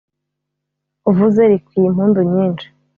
[1.09, 2.67] uvuze rikwiye impundu nyinshi,